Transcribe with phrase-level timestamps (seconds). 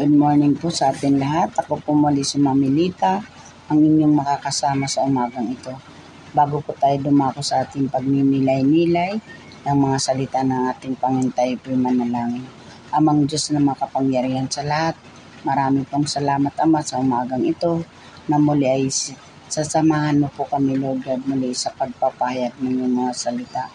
[0.00, 1.52] Good morning po sa atin lahat.
[1.60, 3.20] Ako po muli si Mamilita,
[3.68, 5.76] ang inyong makakasama sa umagang ito.
[6.32, 9.20] Bago po tayo dumako sa ating pagninilay-nilay
[9.60, 12.48] ng mga salita ng ating Panginoon tayo po manalangin.
[12.96, 14.96] Amang Diyos na makapangyarihan sa lahat,
[15.44, 17.84] marami pong salamat Ama sa umagang ito
[18.24, 18.88] na muli ay
[19.52, 23.68] sasamahan mo po kami Lord God muli sa pagpapahayag ng iyong mga salita.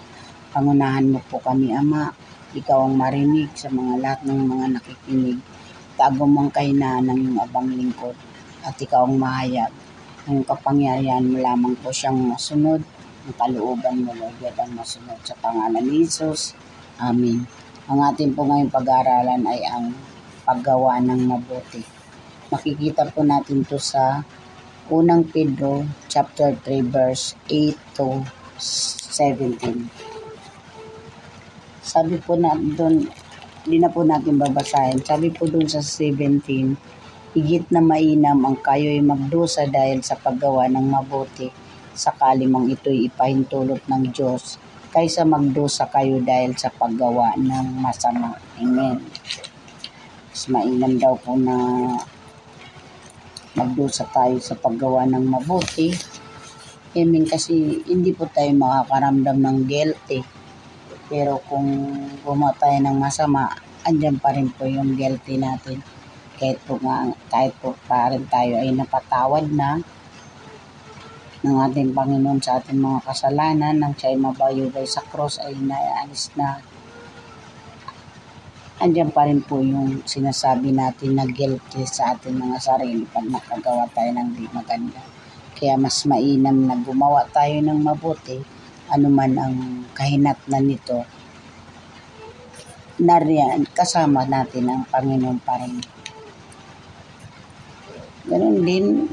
[0.50, 2.10] Pangunahan mo po kami Ama,
[2.58, 5.38] ikaw ang marinig sa mga lahat ng mga nakikinig
[5.96, 8.16] Tago mong kahinaan ng iyong abang lingkod
[8.68, 9.72] at ikaw ang mahayag.
[10.28, 12.84] Ang kapangyarihan mo lamang po siyang masunod.
[13.26, 16.52] Ang kalooban mo, Lord God, ang masunod sa pangalan ni Jesus.
[17.00, 17.48] Amen.
[17.88, 19.94] Ang ating po ngayong pag-aaralan ay ang
[20.44, 21.86] paggawa ng mabuti.
[22.52, 24.26] Makikita po natin to sa
[24.92, 28.22] unang Pedro chapter 3 verse 8 to
[28.60, 29.90] 17.
[31.86, 33.10] Sabi po na doon,
[33.66, 35.02] hindi na po natin babasahin.
[35.02, 36.78] Sabi po dun sa 17,
[37.34, 41.50] higit na mainam ang kayo'y magdusa dahil sa paggawa ng mabuti
[41.96, 44.62] sakali mang ito'y ipahintulot ng Diyos
[44.94, 48.38] kaysa magdusa kayo dahil sa paggawa ng masama.
[48.62, 49.02] Amen.
[50.30, 51.56] Mas mainam daw po na
[53.58, 55.90] magdusa tayo sa paggawa ng mabuti.
[56.96, 60.45] Amen kasi hindi po tayo makakaramdam ng guilty
[61.06, 61.70] pero kung
[62.26, 63.54] gumawa tayo ng masama,
[63.86, 65.78] andyan pa rin po yung guilty natin.
[66.36, 69.80] Kahit po, nga, kahit po pa rin tayo ay napatawad na
[71.46, 76.34] ng ating Panginoon sa ating mga kasalanan nang siya ay mabayubay sa cross ay naalis
[76.34, 76.58] na
[78.82, 83.86] andyan pa rin po yung sinasabi natin na guilty sa ating mga sarili pag nakagawa
[83.94, 85.00] tayo ng di maganda.
[85.56, 88.55] Kaya mas mainam na gumawa tayo ng mabuti
[88.94, 89.56] anuman ang
[89.98, 91.02] kahinatnan nito,
[93.02, 95.82] nariyan, kasama natin ang Panginoon pa rin.
[98.26, 99.10] Ganun din,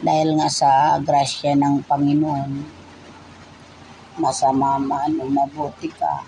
[0.00, 2.50] dahil nga sa grasya ng Panginoon,
[4.16, 6.24] masama man o mabuti ka,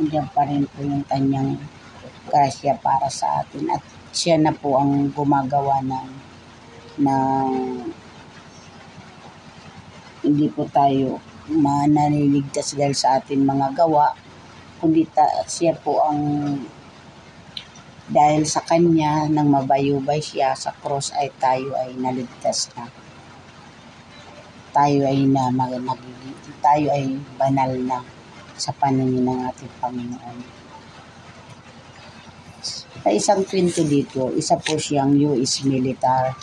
[0.00, 1.60] andyan pa rin po yung kanyang
[2.28, 3.68] grasya para sa atin.
[3.70, 6.08] At siya na po ang gumagawa ng,
[7.04, 7.48] ng
[10.20, 14.12] hindi po tayo mananiligtas dahil sa ating mga gawa,
[14.82, 16.20] kundi ta, siya po ang
[18.10, 22.90] dahil sa kanya nang mabayubay siya sa cross ay tayo ay naligtas na.
[24.74, 28.02] Tayo ay na magiging, tayo ay banal na
[28.58, 30.38] sa paningin ng ating Panginoon.
[33.00, 36.34] Sa isang kwento dito, isa po siyang US militar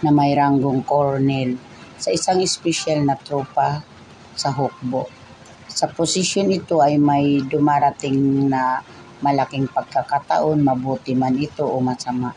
[0.00, 1.73] na may ranggong colonel
[2.04, 3.80] sa isang espesyal na tropa
[4.36, 5.08] sa hukbo.
[5.72, 8.84] Sa posisyon ito ay may dumarating na
[9.24, 12.36] malaking pagkakataon, mabuti man ito o masama.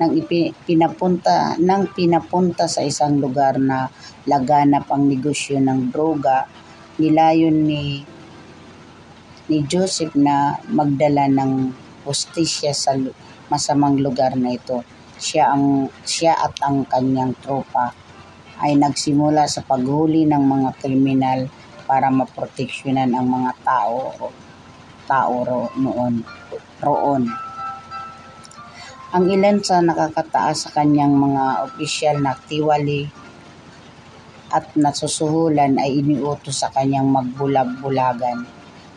[0.00, 0.16] Nang
[0.64, 3.92] pinapunta, nang pinapunta sa isang lugar na
[4.24, 6.48] laganap ang negosyo ng droga,
[6.96, 8.00] nilayon ni
[9.52, 11.76] ni Joseph na magdala ng
[12.08, 12.96] postisya sa
[13.52, 14.80] masamang lugar na ito.
[15.20, 18.03] Siya ang siya at ang kanyang tropa
[18.64, 21.52] ay nagsimula sa paghuli ng mga kriminal
[21.84, 24.32] para maproteksyonan ang mga tao
[25.04, 26.24] tao ro, noon
[26.80, 27.28] roon.
[29.14, 33.06] Ang ilan sa nakakataas sa kanyang mga opisyal na tiwali
[34.50, 38.42] at nasusuhulan ay iniutos sa kanyang magbulag-bulagan.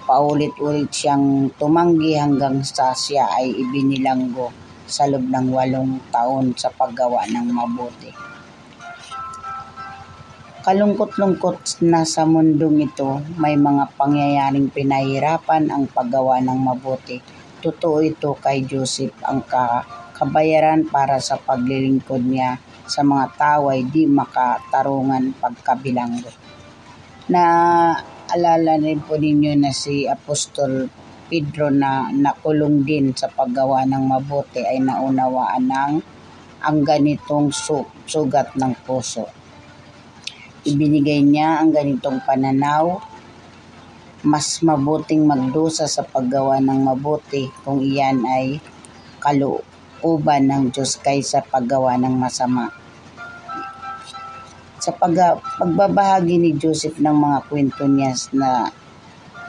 [0.08, 4.50] Paulit-ulit siyang tumanggi hanggang sa siya ay ibinilanggo
[4.88, 8.37] sa loob ng walong taon sa paggawa ng mabuti.
[10.68, 17.24] Kalungkot-lungkot na sa mundong ito, may mga pangyayaring pinahirapan ang paggawa ng mabuti.
[17.64, 19.48] Totoo ito kay Joseph ang
[20.12, 26.36] kabayaran para sa paglilingkod niya sa mga tao ay di makatarungan pagkabilanggo.
[27.32, 27.44] Na
[28.28, 30.84] alala rin po ninyo na si Apostol
[31.32, 35.94] Pedro na nakulong din sa paggawa ng mabuti ay naunawaan ng
[36.60, 37.56] ang ganitong
[38.04, 39.47] sugat ng puso
[40.68, 43.00] ibinigay niya ang ganitong pananaw,
[44.28, 48.60] mas mabuting magdusa sa paggawa ng mabuti kung iyan ay
[49.24, 52.68] kalooban ng Diyos kaysa paggawa ng masama.
[54.84, 58.52] Sa pag pagbabahagi ni Joseph ng mga kwento niya na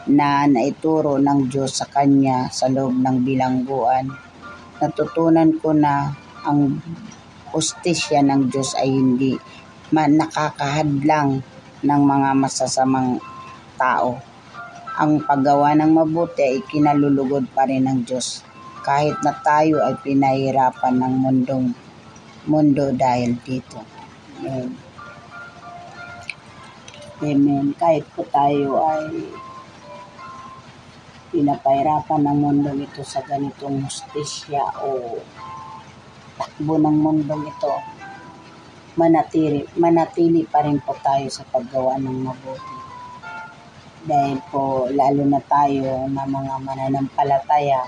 [0.08, 4.08] na naituro ng Diyos sa kanya sa loob ng bilangguan,
[4.80, 6.16] natutunan ko na
[6.48, 6.80] ang
[7.52, 9.36] ustisya ng Diyos ay hindi
[9.88, 11.40] man nakakahadlang
[11.80, 13.22] ng mga masasamang
[13.78, 14.20] tao.
[14.98, 18.42] Ang paggawa ng mabuti ay kinalulugod pa rin ng Diyos.
[18.88, 21.76] kahit na tayo ay pinahirapan ng mundong
[22.48, 23.84] mundo dahil dito.
[24.40, 24.72] Amen.
[27.20, 27.76] Amen.
[27.76, 29.28] Kahit po tayo ay
[31.28, 35.20] pinapahirapan ng mundo ito sa ganitong justisya o
[36.40, 37.97] takbo ng mundong ito,
[38.98, 42.74] manatili, manatili pa rin po tayo sa paggawa ng mabuti.
[44.02, 47.86] Dahil po, lalo na tayo na mga mananampalataya,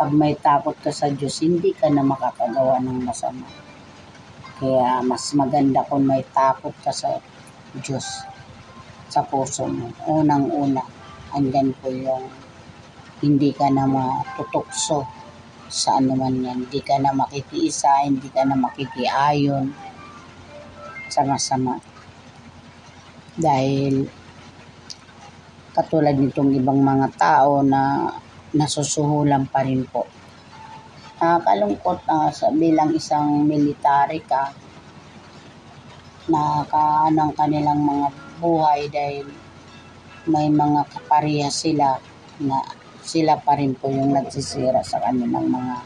[0.00, 3.44] pag may takot ka sa Diyos, hindi ka na makakagawa ng masama.
[4.56, 7.20] Kaya mas maganda kung may takot ka sa
[7.76, 8.24] Diyos
[9.12, 9.92] sa puso mo.
[10.08, 10.80] Unang-una,
[11.36, 12.32] andyan po yung
[13.20, 15.04] hindi ka na matutukso
[15.68, 16.64] sa anuman yan.
[16.64, 19.89] Hindi ka na makikiisa, hindi ka na makikiayon
[21.10, 21.76] sa masama.
[23.36, 24.06] Dahil
[25.74, 28.10] katulad nitong ibang mga tao na
[28.54, 30.06] nasusuhulan pa rin po.
[31.20, 34.50] Nakakalungkot na sa bilang isang military ka
[36.30, 38.08] na kaanang kanilang mga
[38.40, 39.26] buhay dahil
[40.30, 41.98] may mga kapariya sila
[42.40, 42.60] na
[43.00, 45.76] sila pa rin po yung nagsisira sa kanilang mga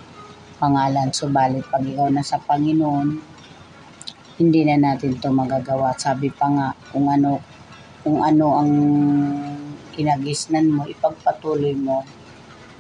[0.59, 1.09] pangalan.
[1.11, 3.34] Subalit pag ikaw na sa Panginoon,
[4.35, 5.95] hindi na natin to magagawa.
[5.95, 7.39] Sabi pa nga, kung ano,
[8.03, 8.73] kung ano ang
[9.95, 12.03] kinagisnan mo, ipagpatuloy mo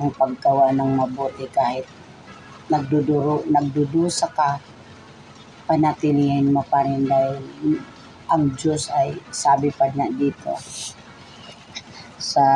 [0.02, 1.86] ang paggawa ng mabuti kahit
[2.66, 4.58] nagduduro, nagdudusa ka,
[5.70, 7.38] panatilihin mo pa rin dahil
[8.28, 10.56] ang Diyos ay sabi pa na dito
[12.18, 12.46] sa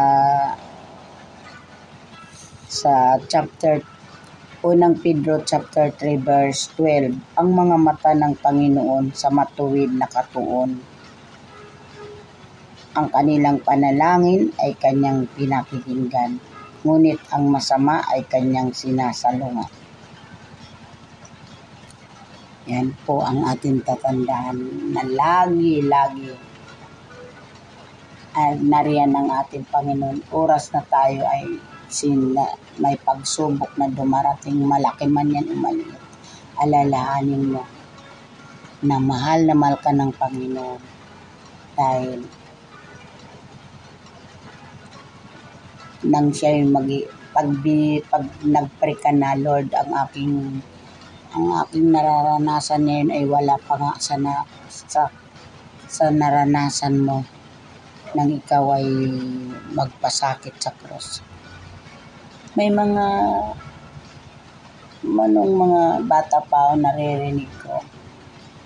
[2.69, 3.81] sa chapter
[4.59, 10.75] unang Pedro chapter 3 verse 12 ang mga mata ng Panginoon sa matuwid na katuon
[12.99, 16.43] ang kanilang panalangin ay kanyang pinakikinggan
[16.83, 19.71] ngunit ang masama ay kanyang sinasalungat
[22.67, 26.35] yan po ang ating tatandaan na lagi-lagi
[28.35, 30.31] ay nariyan ng ating Panginoon.
[30.31, 31.59] Oras na tayo ay
[31.89, 32.47] sina,
[32.79, 36.03] may pagsubok na dumarating, malaki man yan o maliit.
[36.61, 37.63] Alalahanin mo
[38.85, 40.81] na mahal na mahal ka ng Panginoon
[41.75, 42.19] dahil
[46.07, 46.87] nang siya yung mag
[47.35, 47.51] pag,
[48.11, 50.63] pag nagpre ka na Lord ang aking
[51.35, 55.13] ang aking nararanasan ngayon ay wala pa nga sa, na, sa,
[55.85, 57.21] sa naranasan mo
[58.17, 58.89] nang ikaw ay
[59.77, 61.21] magpasakit sa cross.
[62.59, 63.07] May mga
[65.07, 67.79] manong mga bata pa ako naririnig ko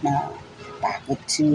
[0.00, 0.32] na
[0.80, 1.48] bakit si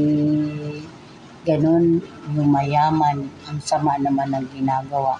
[1.41, 1.97] ganun
[2.37, 5.17] yumayaman ang sama naman ng ginagawa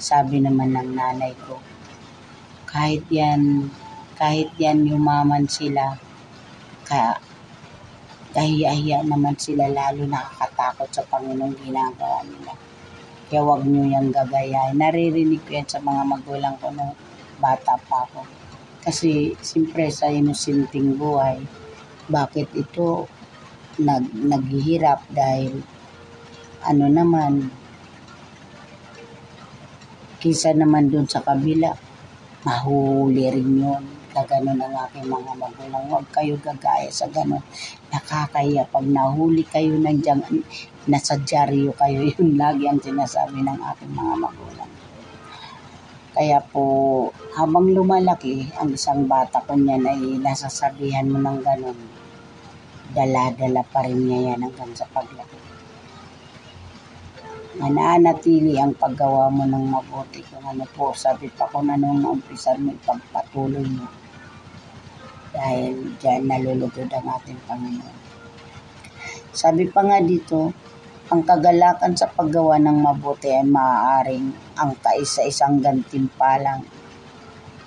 [0.00, 1.60] sabi naman ng nanay ko
[2.64, 3.68] kahit yan
[4.14, 5.98] kahit yan yumaman sila,
[6.86, 7.18] ka,
[8.30, 12.54] kahiya-hiya naman sila lalo nakakatakot sa Panginoong ginagawa nila.
[13.34, 14.78] Kaya wag nyo yung gagayahin.
[14.78, 16.94] Naririnig ko yan sa mga magulang ko nung
[17.42, 18.22] bata pa ako.
[18.86, 21.42] Kasi siyempre sa inusinting buhay,
[22.06, 23.10] bakit ito
[23.82, 25.66] nag, naghihirap dahil
[26.62, 27.50] ano naman,
[30.22, 31.74] kisa naman dun sa kabila,
[32.46, 33.82] mahuli rin yun
[34.14, 35.84] na ganun ang aking mga magulang.
[35.90, 37.42] Huwag kayo gagaya sa ganun.
[37.90, 40.22] Nakakaya pag nahuli kayo nandiyan,
[40.86, 44.70] nasa dyaryo kayo, yun lagi ang sinasabi ng aking mga magulang.
[46.14, 51.78] Kaya po, habang lumalaki, ang isang bata ko niyan ay nasasabihan mo ng ganun.
[52.94, 55.42] Dala-dala pa rin niya yan hanggang sa paglaki.
[57.58, 60.94] Mananatili ang paggawa mo ng mabuti kung ano po.
[60.94, 64.03] Sabi pa ko na nung umpisa mo, ipagpatuloy mo
[65.34, 67.98] dahil dyan nalulugod ang ating Panginoon.
[69.34, 70.54] Sabi pa nga dito,
[71.10, 76.62] ang kagalakan sa paggawa ng mabuti ay maaaring ang kaisa-isang gantimpalang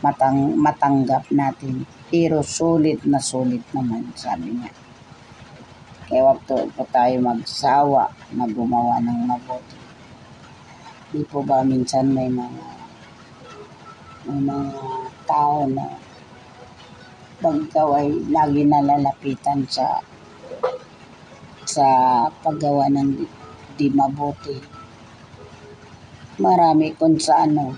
[0.01, 1.83] matang, matanggap natin.
[2.07, 4.71] Pero sulit na sulit naman, sabi niya.
[6.07, 9.75] Kaya wag to, po tayo magsawa na gumawa ng mabuti.
[11.11, 12.63] Di po ba minsan may mga
[14.27, 14.83] may mga
[15.23, 16.06] tao na
[17.37, 20.01] pag ikaw ay lagi nalalapitan sa
[21.67, 21.87] sa
[22.41, 23.09] paggawa ng
[23.77, 24.57] di mabuti.
[26.41, 27.77] Marami kung sa ano,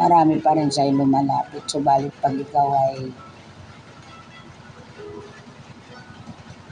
[0.00, 1.64] marami pa rin sa'yo lumalapit.
[1.68, 3.12] Subalit pag ikaw ay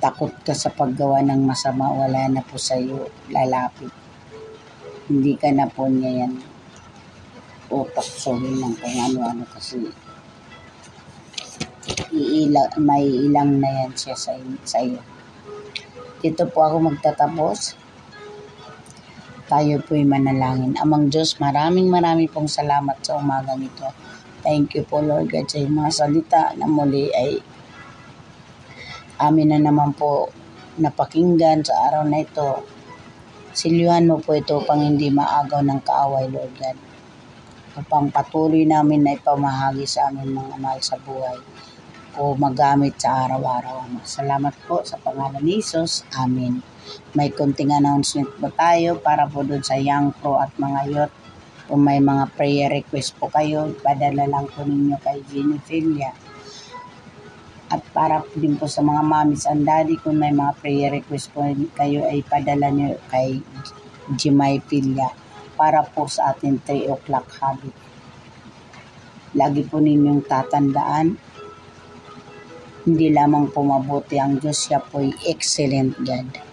[0.01, 3.93] takot ka sa paggawa ng masama, wala na po sa'yo lalapit.
[5.13, 6.51] Hindi ka na po niya yan
[7.71, 9.79] utoksohin ng kung ano-ano kasi
[12.11, 14.35] iila, may ilang na yan siya sa,
[14.67, 14.99] sa iyo.
[16.21, 17.79] Dito po ako magtatapos.
[19.51, 20.79] Tayo po'y manalangin.
[20.79, 23.89] Amang Diyos, maraming maraming pong salamat sa umagang ito.
[24.45, 27.41] Thank you po Lord God sa mga salita na muli ay
[29.21, 30.33] amin na naman po
[30.81, 32.63] napakinggan sa araw na ito.
[33.51, 36.79] Silyuhan mo po ito pang hindi maagaw ng kaaway Lord God.
[37.81, 41.39] Upang patuloy namin na ipamahagi sa amin mga mahal sa buhay
[42.21, 44.05] o magamit sa araw-araw.
[44.05, 46.05] Salamat po sa pangalan ni Jesus.
[46.13, 46.61] Amen.
[47.17, 51.15] May konting announcement po tayo para po doon sa Young Pro at mga youth.
[51.65, 55.57] Kung may mga prayer request po kayo, padala lang po ninyo kay Jenny.
[57.73, 61.47] At para din po sa mga mommies and daddy, kung may mga prayer request po
[61.79, 63.41] kayo, ay padala nyo kay
[64.13, 65.09] Jimay Filia
[65.57, 67.73] para po sa ating 3 o'clock habit.
[69.39, 71.30] Lagi po ninyong tatandaan,
[72.85, 76.50] hindi lamang po mabuti ang Diyos, siya po'y excellent God.